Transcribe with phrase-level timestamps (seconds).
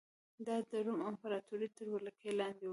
[0.45, 2.69] دا د روم امپراتورۍ تر ولکې لاندې و